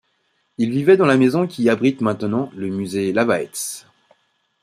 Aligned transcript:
Il 0.57 0.71
vivait 0.71 0.97
dans 0.97 1.05
la 1.05 1.15
maison 1.15 1.45
qui 1.45 1.69
abrite 1.69 2.01
maintenant 2.01 2.49
le 2.55 2.69
musée 2.69 3.13
Lawaetz. 3.13 3.85